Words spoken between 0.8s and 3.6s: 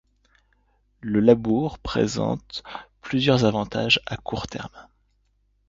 Le labour présente plusieurs